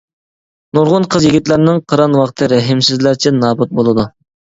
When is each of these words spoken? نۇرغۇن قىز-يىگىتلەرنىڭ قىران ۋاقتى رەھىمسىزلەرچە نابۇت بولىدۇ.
نۇرغۇن 0.77 1.03
قىز-يىگىتلەرنىڭ 1.15 1.77
قىران 1.93 2.15
ۋاقتى 2.21 2.47
رەھىمسىزلەرچە 2.55 3.33
نابۇت 3.37 3.77
بولىدۇ. 3.81 4.07